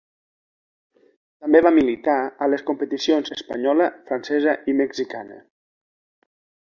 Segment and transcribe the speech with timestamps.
[1.43, 2.15] També va militar
[2.45, 5.39] a les competicions espanyola, francesa i mexicana.